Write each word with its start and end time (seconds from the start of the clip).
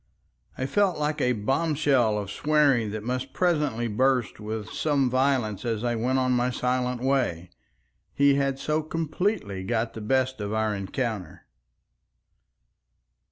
I 0.57 0.65
felt 0.65 0.97
like 0.97 1.21
a 1.21 1.33
bombshell 1.33 2.17
of 2.17 2.31
swearing 2.31 2.89
that 2.89 3.03
must 3.03 3.33
presently 3.33 3.87
burst 3.87 4.39
with 4.39 4.71
some 4.71 5.11
violence 5.11 5.63
as 5.63 5.83
I 5.83 5.93
went 5.93 6.17
on 6.17 6.31
my 6.31 6.49
silent 6.49 7.03
way. 7.03 7.51
He 8.11 8.33
had 8.33 8.57
so 8.57 8.81
completely 8.81 9.63
got 9.63 9.93
the 9.93 10.01
best 10.01 10.41
of 10.41 10.53
our 10.53 10.73
encounter. 10.73 11.45